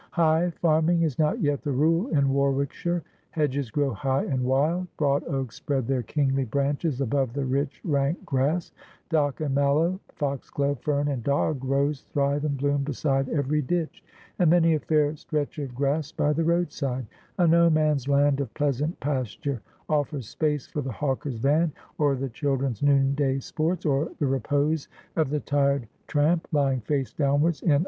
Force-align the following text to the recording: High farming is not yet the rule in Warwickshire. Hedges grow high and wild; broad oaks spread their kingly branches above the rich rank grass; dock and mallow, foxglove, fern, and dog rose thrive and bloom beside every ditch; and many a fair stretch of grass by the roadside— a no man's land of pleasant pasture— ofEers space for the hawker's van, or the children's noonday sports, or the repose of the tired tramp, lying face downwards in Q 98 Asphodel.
High 0.13 0.49
farming 0.49 1.03
is 1.03 1.19
not 1.19 1.41
yet 1.43 1.61
the 1.61 1.71
rule 1.71 2.07
in 2.07 2.29
Warwickshire. 2.33 3.03
Hedges 3.29 3.69
grow 3.69 3.91
high 3.93 4.23
and 4.23 4.43
wild; 4.43 4.87
broad 4.97 5.23
oaks 5.25 5.57
spread 5.57 5.85
their 5.85 6.01
kingly 6.01 6.43
branches 6.43 7.01
above 7.01 7.33
the 7.33 7.45
rich 7.45 7.79
rank 7.85 8.25
grass; 8.25 8.71
dock 9.11 9.41
and 9.41 9.53
mallow, 9.53 9.99
foxglove, 10.15 10.79
fern, 10.79 11.07
and 11.09 11.23
dog 11.23 11.63
rose 11.63 12.01
thrive 12.01 12.45
and 12.45 12.57
bloom 12.57 12.83
beside 12.83 13.29
every 13.29 13.61
ditch; 13.61 14.03
and 14.39 14.49
many 14.49 14.73
a 14.73 14.79
fair 14.79 15.15
stretch 15.15 15.59
of 15.59 15.75
grass 15.75 16.11
by 16.11 16.33
the 16.33 16.43
roadside— 16.43 17.05
a 17.37 17.45
no 17.45 17.69
man's 17.69 18.07
land 18.07 18.39
of 18.39 18.51
pleasant 18.55 18.99
pasture— 19.01 19.61
ofEers 19.87 20.23
space 20.23 20.65
for 20.65 20.81
the 20.81 20.91
hawker's 20.91 21.37
van, 21.37 21.71
or 21.99 22.15
the 22.15 22.27
children's 22.29 22.81
noonday 22.81 23.37
sports, 23.37 23.85
or 23.85 24.09
the 24.17 24.25
repose 24.25 24.87
of 25.15 25.29
the 25.29 25.39
tired 25.41 25.87
tramp, 26.07 26.47
lying 26.51 26.79
face 26.81 27.13
downwards 27.13 27.61
in 27.61 27.67
Q 27.67 27.67
98 27.67 27.75
Asphodel. 27.75 27.79